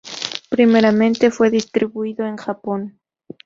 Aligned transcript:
Primeramente 0.49 1.29
fue 1.29 1.51
distribuido 1.51 2.25
en 2.25 2.35
Japón. 2.37 2.99